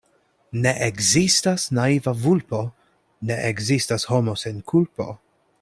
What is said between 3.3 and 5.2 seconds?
ne ekzistas homo sen kulpo.